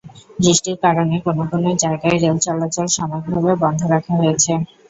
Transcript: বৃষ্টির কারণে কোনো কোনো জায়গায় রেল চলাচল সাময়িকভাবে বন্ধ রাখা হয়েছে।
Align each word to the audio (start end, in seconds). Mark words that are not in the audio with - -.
বৃষ্টির 0.39 0.77
কারণে 0.83 1.15
কোনো 1.25 1.43
কোনো 1.51 1.69
জায়গায় 1.83 2.17
রেল 2.17 2.37
চলাচল 2.45 2.87
সাময়িকভাবে 2.95 3.53
বন্ধ 3.63 3.79
রাখা 3.93 4.13
হয়েছে। 4.19 4.51